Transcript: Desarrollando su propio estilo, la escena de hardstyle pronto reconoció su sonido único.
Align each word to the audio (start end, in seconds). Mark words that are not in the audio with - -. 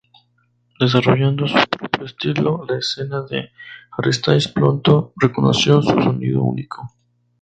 Desarrollando 0.79 1.47
su 1.47 1.57
propio 1.69 2.05
estilo, 2.07 2.65
la 2.67 2.79
escena 2.79 3.21
de 3.21 3.51
hardstyle 3.91 4.51
pronto 4.51 5.13
reconoció 5.15 5.79
su 5.83 5.91
sonido 6.01 6.41
único. 6.41 6.89